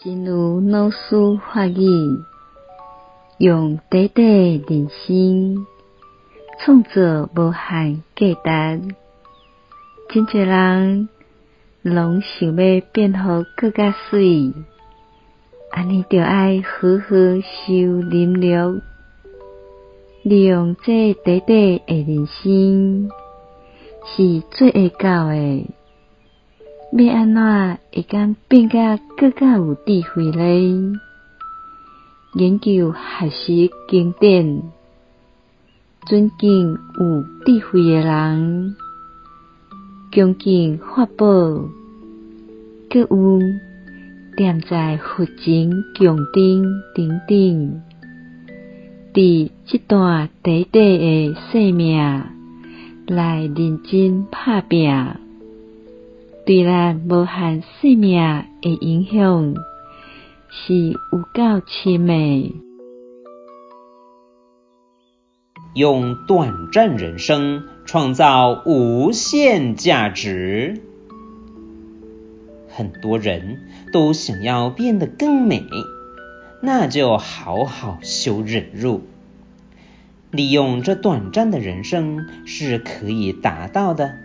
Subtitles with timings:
[0.00, 0.96] 真如老师
[1.52, 1.80] 法语，
[3.38, 5.66] 用短短人生
[6.60, 8.94] 创造无限价值。
[10.10, 11.08] 真侪人
[11.82, 14.52] 拢想要变好更加水，
[15.70, 17.72] 安尼就爱好好修
[18.10, 18.80] 忍辱，
[20.22, 23.08] 利用这短短的人生
[24.04, 25.66] 是最会到的。
[26.96, 31.00] 要安怎会当变甲更加有智慧呢？
[32.34, 34.62] 研究学习经典，
[36.06, 38.76] 尊敬有智慧的人，
[40.12, 41.26] 恭敬法宝，
[42.88, 43.40] 阁有
[44.36, 47.82] 踮在佛前供灯等等。
[49.12, 51.98] 伫这段短短的生命
[53.08, 55.23] 来认真打拼。
[56.46, 59.54] 对咱无限生命的影响
[60.50, 62.54] 是有够深的。
[65.74, 70.82] 用短暂人生创造无限价值。
[72.68, 75.64] 很多人都想要变得更美，
[76.60, 79.00] 那就好好修忍辱，
[80.30, 84.23] 利用这短暂的人生是可以达到的。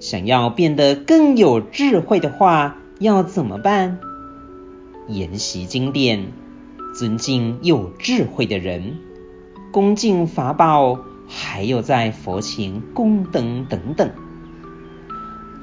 [0.00, 3.98] 想要变得更有智慧的话，要怎么办？
[5.08, 6.32] 研习经典，
[6.94, 8.96] 尊敬有智慧的人，
[9.70, 14.10] 恭敬法宝，还有在佛前供灯等等。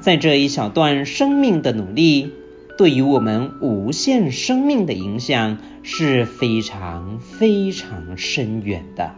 [0.02, 2.32] 在这一小段生命的努力，
[2.78, 9.16] 对于我们无限生命的影响是非常非常深远的。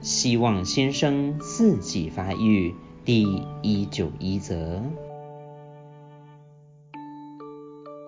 [0.00, 2.74] 希望先生自己发育。
[3.08, 4.82] 第一九一则。